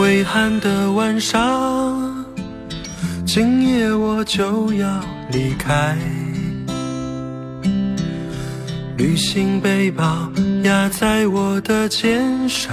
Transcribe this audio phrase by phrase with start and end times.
[0.00, 2.24] 微寒的晚上，
[3.26, 4.88] 今夜我就要
[5.30, 5.94] 离开。
[8.96, 10.26] 旅行背包
[10.62, 12.72] 压在我的肩上，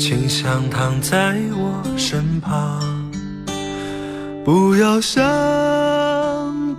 [0.00, 2.80] 请想躺在我身旁。
[4.44, 5.22] 不要想，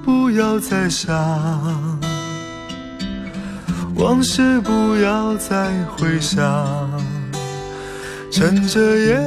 [0.03, 1.15] 不要再想，
[3.95, 6.90] 往事不要再回想。
[8.31, 9.19] 趁着夜，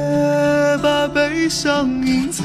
[0.81, 2.43] 把悲伤隐藏，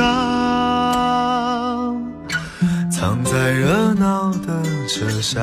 [2.93, 5.43] 藏在热闹的车厢。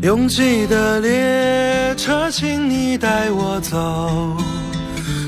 [0.00, 4.34] 拥挤的列车，请你带我走，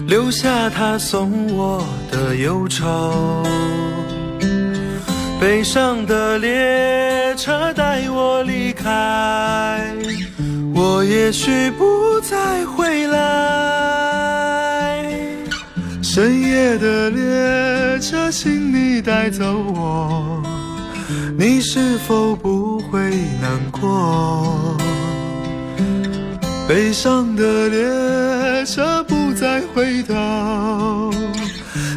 [0.07, 3.45] 留下他送我的忧愁。
[5.41, 9.97] 悲伤的列车带我离开。
[10.75, 13.19] 我也许不再回来。
[16.03, 20.43] 深夜的列车，请你带走我，
[21.39, 24.77] 你是否不会难过？
[26.69, 31.11] 悲伤的列车不再回头，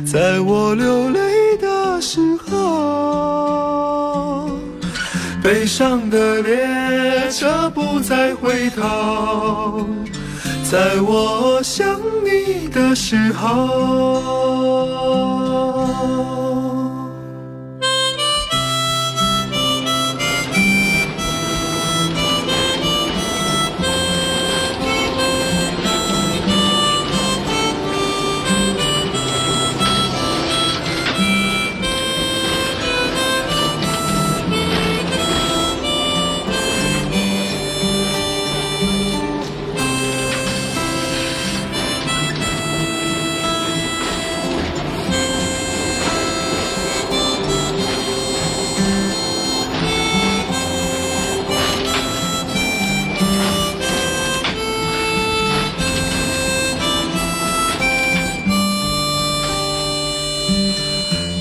[0.05, 1.32] 在我流泪
[2.03, 2.51] 时候。
[5.41, 9.87] 悲伤的列车不再回头，
[10.69, 13.51] 在我想你的时候。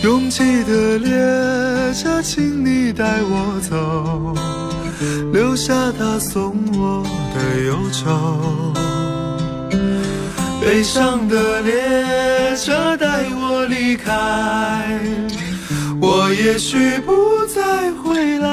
[0.03, 1.15] 拥挤的列
[1.95, 4.35] 车，请你带我走，
[5.33, 8.75] 留下他送我的忧愁。
[10.61, 11.73] 悲伤的列
[12.57, 14.99] 车带我离开，
[16.01, 18.49] 我也许不再回来。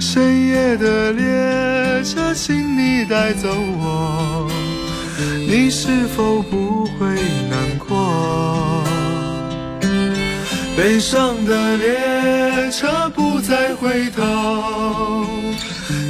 [0.00, 4.50] 深夜的列车，请你带走我，
[5.46, 7.06] 你是否不会
[7.50, 7.69] 难？
[10.76, 14.22] 悲伤的列车不再回头，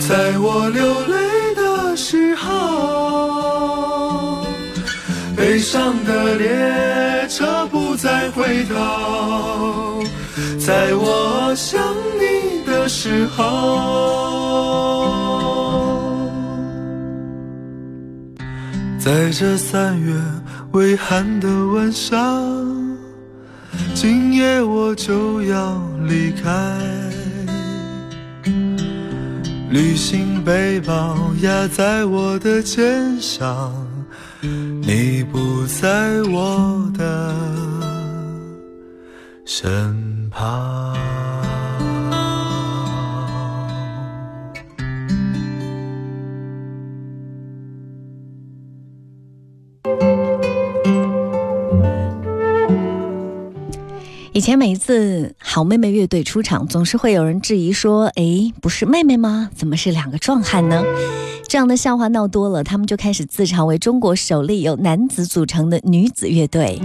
[0.09, 2.49] 在我流泪的时候。
[5.37, 10.03] 悲伤的列车不再回头，
[10.59, 11.83] 在我想
[12.21, 13.41] 你的时候。
[18.99, 20.13] 在这三月
[20.73, 22.17] 微寒的晚上。
[23.95, 26.79] 今夜我就要离开，
[29.71, 33.73] 旅行背包压在我的肩上，
[34.41, 37.35] 你不在我的
[39.45, 40.97] 身旁。
[54.41, 59.51] 以前每一次好妹妹乐队出场，总是会有人质疑说：“哎，不是妹妹吗？
[59.55, 60.83] 怎么是两个壮汉呢？”
[61.47, 66.81] 这样的笑话闹多了，他们就开始自嘲为中国首例由男子组成的女子乐队。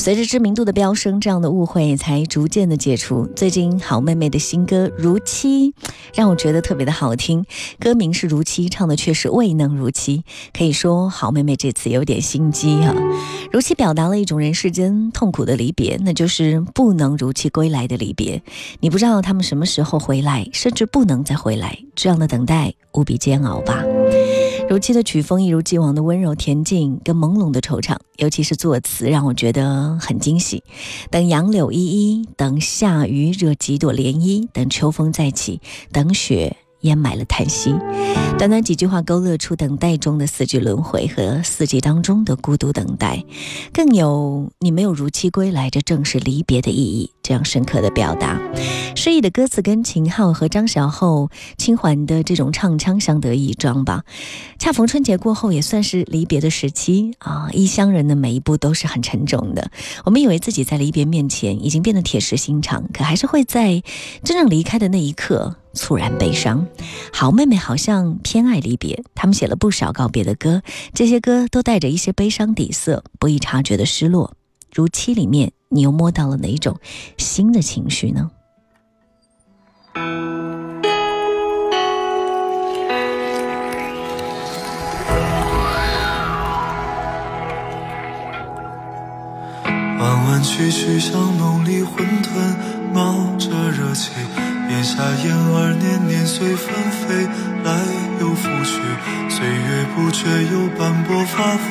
[0.00, 3.26] 随着知名度的飙升，这样的误会才逐渐的解除。
[3.36, 5.72] 最近好妹妹的新歌《如期》
[6.14, 7.44] 让我觉得特别的好听，
[7.78, 10.24] 歌名是《如期》，唱的却是未能如期。
[10.56, 12.94] 可以说好妹妹这次有点心机哈，
[13.52, 18.42] 《如期》表达了一种人世间痛苦的离别，那就是不能如期归来的离别。
[18.80, 23.84] 你不知道他们什么时候回来，甚至不能再回来，这样的等待无比煎熬吧。
[24.70, 30.62] 如期的曲风一如既往的温柔恬静跟朦胧的惆怅，尤其是作词让我觉得很惊喜。
[31.10, 36.56] 等杨柳依依，等夏雨惹几朵涟漪，等秋风再起，等雪。
[36.80, 37.74] 掩埋了叹息，
[38.38, 43.24] 短短几句话勾勒出等待中的四季轮回和四季当中的孤独等待，
[43.72, 47.10] 更有你没有如期归来，这正是离别的意义。
[47.22, 48.40] 这样深刻的表达，
[48.96, 54.02] 诗意的歌词跟秦昊和张小厚轻缓的这种唱腔相得益彰吧。
[54.58, 57.48] 恰逢春节过后，也算是离别的时期啊。
[57.52, 59.70] 异乡人的每一步都是很沉重的。
[60.04, 63.80] 我们以为自己在离别面前已经变得铁石心肠，可还是会在
[64.24, 65.54] 真正离开的那一刻。
[65.72, 66.66] 猝然悲伤，
[67.12, 69.02] 好妹妹好像偏爱离别。
[69.14, 70.62] 他们写了不少告别的歌，
[70.92, 74.34] 这些歌都带着一些悲伤底色，不易察觉的失落。
[74.72, 76.78] 如期里面，你又摸到了哪一种
[77.16, 78.30] 新的情绪呢？
[89.98, 92.56] 弯弯曲曲像梦里混沌，
[92.94, 94.10] 冒着热气。
[94.70, 97.26] 檐下燕儿年年随风飞，
[97.64, 97.74] 来
[98.20, 98.78] 又复去，
[99.28, 101.66] 岁月不觉又斑驳发肤，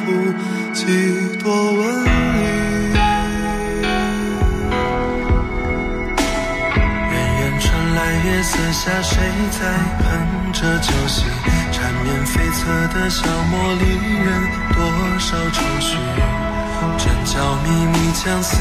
[0.74, 0.84] 几
[1.42, 2.08] 多纹理。
[7.10, 9.16] 远远传来月色下谁
[9.50, 9.62] 在
[10.04, 11.24] 哼着旧戏，
[11.72, 13.84] 缠绵悱恻的小茉莉
[14.26, 14.28] 人，
[14.74, 14.78] 多
[15.20, 15.96] 少愁绪，
[16.98, 18.52] 真娇秘密将思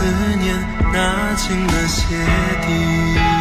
[0.41, 0.55] 念
[0.93, 2.14] 纳进了鞋
[2.62, 3.38] 底。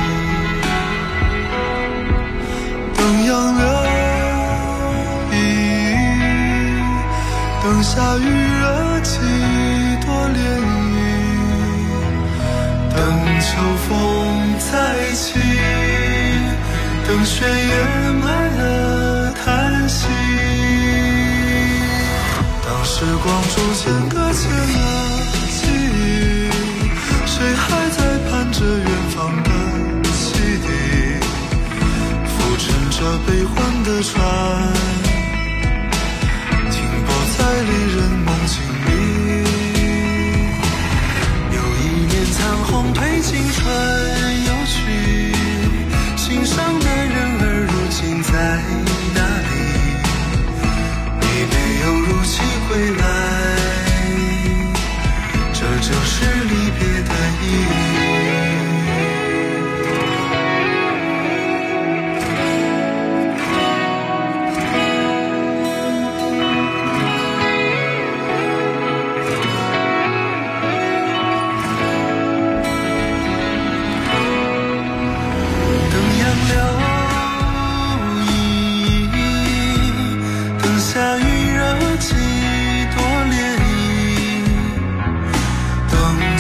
[3.08, 3.64] 等杨柳
[5.32, 5.40] 依依，
[7.64, 8.20] 等夏雨
[8.60, 9.12] 惹几
[10.06, 10.38] 多涟
[10.92, 10.94] 漪，
[12.94, 13.00] 等
[13.40, 13.48] 秋
[13.88, 13.90] 风
[14.60, 14.70] 再
[15.16, 15.40] 起，
[17.08, 17.72] 等雪掩
[18.16, 18.26] 埋
[18.58, 20.06] 了叹息。
[22.66, 23.26] 当时光
[23.56, 24.76] 逐渐搁浅了
[25.56, 25.64] 记
[25.96, 26.52] 忆，
[27.26, 27.87] 谁还
[33.10, 33.56] 这悲欢
[33.86, 34.20] 的船，
[36.70, 36.76] 停
[37.06, 38.88] 泊在离人梦境里。
[41.56, 43.64] 有一年残红褪尽春
[44.44, 44.76] 又去，
[46.18, 46.67] 心上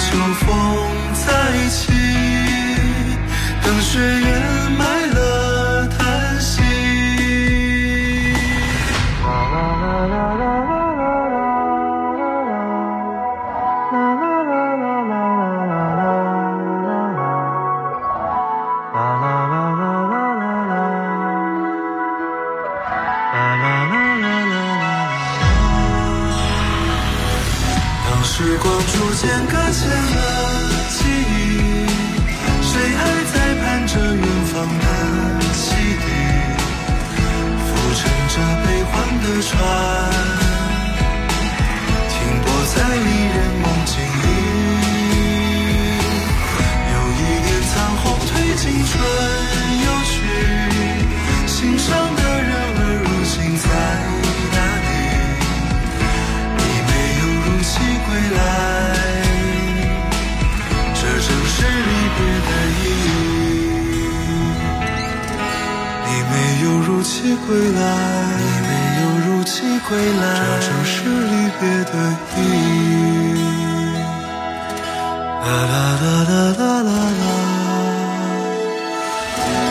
[0.10, 1.92] 秋风再起
[3.62, 4.47] 等雪月
[67.48, 67.82] 归来，
[68.39, 69.51] 你没有如期
[69.88, 71.94] 归来，这就是离别的
[72.36, 73.39] 意义。
[75.44, 77.32] 啦啦啦啦啦啦啦啦，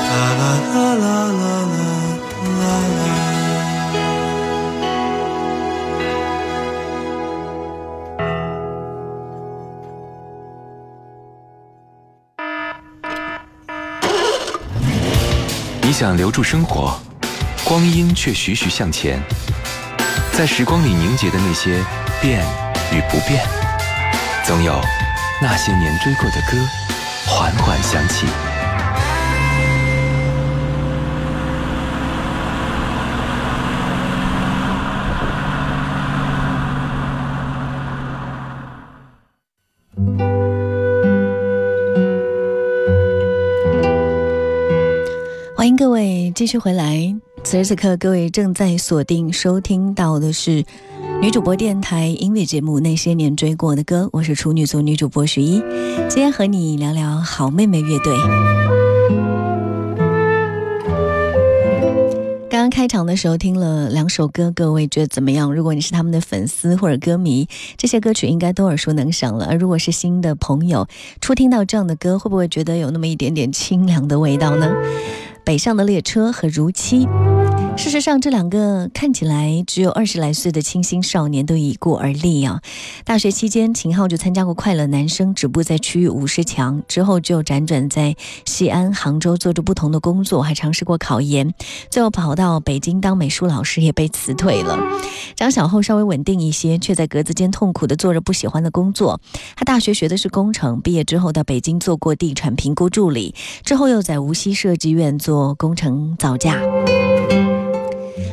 [0.09, 0.42] 啦啦
[0.73, 1.04] 啦啦
[1.35, 1.76] 啦
[2.56, 2.99] 啦啦。
[15.83, 16.99] 你想留住生活，
[17.68, 19.20] 光阴却徐徐向前，
[20.32, 21.85] 在时光里凝结的那些
[22.23, 22.40] 变
[22.92, 23.44] 与不变，
[24.44, 24.80] 总有
[25.42, 26.56] 那些年追过的歌，
[27.26, 28.25] 缓缓响起。
[45.56, 47.16] 欢迎各位继续回来。
[47.48, 50.64] 此时此刻，各位正在锁定收听到的是
[51.22, 55.62] 女主播电台音乐节目《那些年追过的歌》，我是处女座女主播徐一，
[56.08, 58.16] 今天和你聊聊好妹妹乐队。
[62.50, 65.54] 刚刚开场的时候听了两首歌，各位觉得怎么样？
[65.54, 69.46] 如果你是他们的粉丝或者歌迷，这些歌曲应该都耳熟能详了。
[69.46, 70.88] 而如果是新的朋友，
[71.20, 74.74] 初听到这样的歌，会不会觉得有那么一点点清凉的味道呢？
[75.46, 77.06] 北上的列车和如期。
[77.76, 82.60] 事实上，这两个看起来只有二十来岁的清新少年都已过而立啊。
[83.04, 91.52] 大学期间，秦昊就参加过《快乐男声》，止步在区域五十强，之后就辗转在西安、杭州做着不同的工作，还尝试过考研，
[91.90, 94.78] 最后跑到北京当美术老师，也被辞退了。
[95.36, 99.20] 张小厚稍微稳定一些，却在格子间痛苦地做着不喜欢的工作。
[99.54, 106.59] 他大学学的是工程，毕业之后到北京做过地产评估助理，之后又在无锡设计院做做工程造价。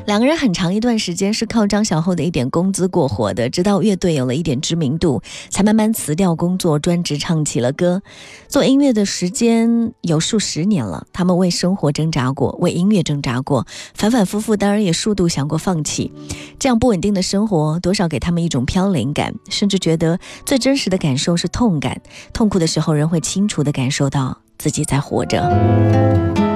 [0.05, 8.01] 两个人很长一段时间是靠张小厚的一点工资过活的，直到乐队有了一点知名度，才慢慢辞掉工作，专职唱起了歌。
[8.47, 16.09] 做音乐的时间有数十年了，他们为生活挣扎过，为音乐挣扎过，反反复复，当然也数度想过放弃。
[16.57, 22.01] 这样不稳定的生活，多少给他们一种飘零感，甚至觉得最真实的感受是痛感。
[22.31, 26.52] 痛苦的时候，人会清楚地感受到自己在活着。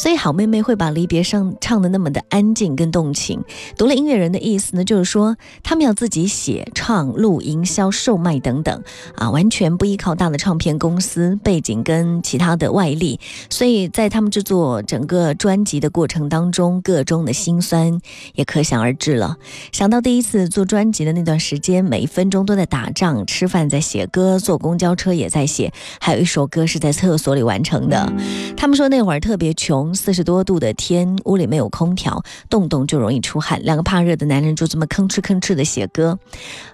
[0.00, 3.44] 所以好妹妹会把离别上唱的那么的安静跟动情。
[3.76, 8.82] 独立音乐人的意思呢，就是说他们要自己写、唱、录、营销、售卖等等
[9.16, 13.20] 啊，完全不依靠大的唱片公司背景跟其他的外力。
[13.50, 18.00] 所以在他们制作整个专辑的过程当中，各中的辛酸
[18.32, 19.36] 也可想而知了。
[19.70, 28.10] 想到第一次做专辑的那段时间，每一分钟都在打仗，吃饭在写歌，坐公交车也在写，还有一首歌是在厕所里完成的。
[28.56, 29.89] 他们说那会儿特别穷。
[29.94, 33.62] 四十多度的天，屋里没有空调，动动就容易出汗。
[33.62, 36.18] 两个怕热的男人就这么吭哧吭哧的写歌。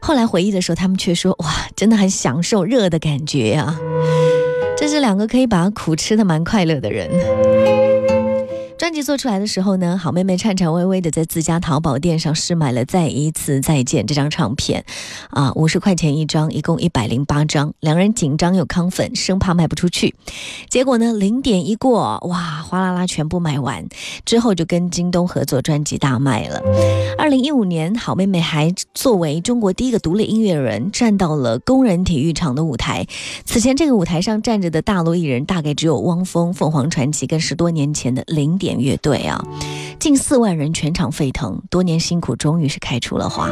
[0.00, 3.78] 后来回忆的时候，他们却说：“哇，真的很享受热的感觉呀！”
[4.76, 7.85] 这是两个可以把苦吃的蛮快乐的人。
[8.78, 14.84] 专辑做出来的时候呢，好妹妹颤颤巍巍的在自家淘宝店上试买了《再一次再见》这张唱片，
[15.30, 17.72] 啊，五十块钱一张，一共一百零八张。
[17.80, 20.14] 两人紧张又亢奋，生怕卖不出去。
[20.68, 23.82] 结果呢，零点一过，哇，哗啦啦全部卖完。
[24.26, 26.60] 之后就跟京东合作，专辑大卖了。
[27.16, 33.06] 二零一五年，好妹妹还作为中国第一个独立音乐人站到了工人体育场的舞台。
[33.46, 38.65] 此前这个舞台上站着的大陆艺人大概只有汪峰、凤凰传奇跟十多年前的零点。
[38.66, 39.44] 点乐队啊，
[40.00, 43.48] 近四万人全场沸腾，多年辛苦终于是开出了花。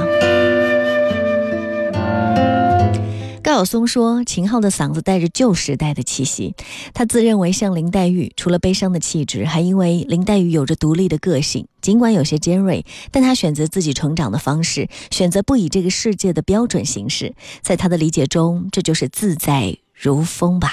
[3.44, 6.56] 高晓松说，秦昊的嗓子带着旧时代的气息，
[6.92, 20.73] 他自认为像林黛玉，除了悲伤的气质，还因为林黛玉有着独立的个性，尽管有些尖锐，但他选择自己成长的方式，选择不以这个世界的标准行事，在他的理解中，这就是自在如风吧。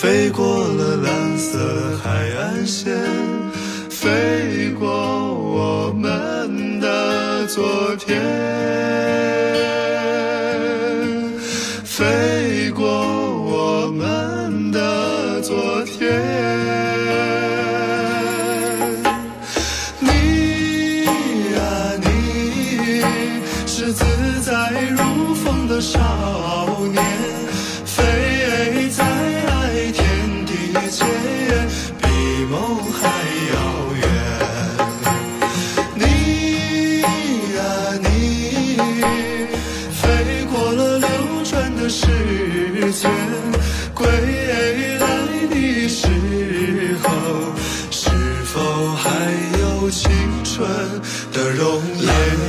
[0.00, 1.58] 飞过了蓝色
[2.00, 2.96] 海岸线，
[3.90, 4.88] 飞过
[5.34, 8.16] 我们的昨天，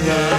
[0.06, 0.39] 颜？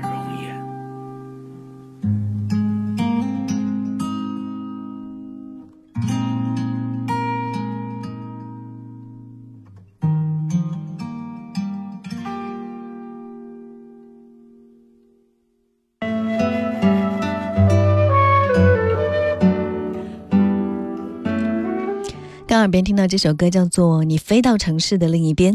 [22.61, 25.53] 耳边听到这首歌叫做《你飞到城市的另一边》，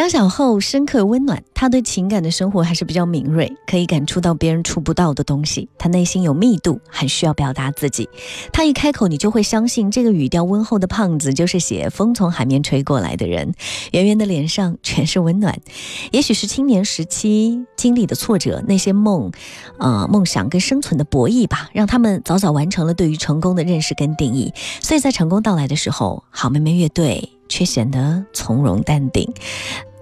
[0.00, 5.68] 张小厚深刻温暖，他对情感的生活还是比较敏锐，可以感触到别人触不到的东西。
[5.76, 8.08] 他内心有密度，很需要表达自己。
[8.50, 13.52] 他一开口，你就会相信这个语调温厚的胖子就是写《风从海面吹过来》的人。
[13.92, 15.60] 圆圆的脸上全是温暖，
[16.12, 19.30] 也许是青年时期经历的挫折，那些梦，
[19.78, 24.50] 呃，梦想跟生存的博弈吧，让他们早早完成了对于成功的认识跟定义。
[24.80, 27.32] 所以在成功到来的时候，好妹妹乐队。
[27.52, 29.28] 却显得从容淡定。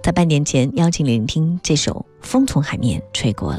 [0.03, 1.93] 在半年前，邀请聆听这首
[2.27, 3.59] 《风从海面吹过来》。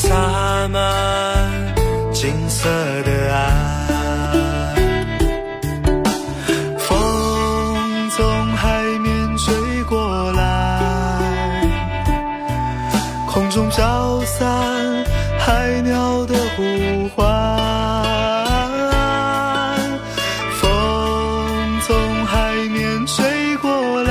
[0.00, 0.80] 洒满
[2.10, 2.68] 金色
[3.04, 3.38] 的岸
[6.78, 6.88] 风
[8.16, 10.40] 从海面吹过来
[13.26, 15.04] 空中飘散
[15.38, 16.62] 海鸟的呼
[17.14, 17.20] 唤。
[20.60, 20.60] 风
[21.86, 24.10] 从海面吹过来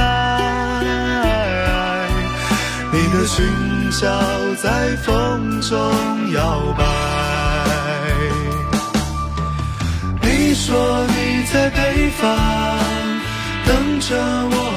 [2.92, 3.44] 你的裙
[4.00, 4.08] 角
[4.62, 5.29] 在风
[5.62, 6.84] 中摇摆。
[10.22, 12.38] 你说你在北方
[13.66, 14.69] 等着我。